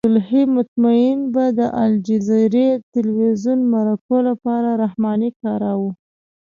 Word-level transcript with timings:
عبدالحی 0.03 0.43
مطمئن 0.55 1.17
به 1.33 1.45
د 1.59 1.59
الجزیرې 1.83 2.69
تلویزیون 2.93 3.59
مرکو 3.73 4.15
لپاره 4.27 4.69
رحماني 4.83 5.29
کاراوه. 5.41 5.91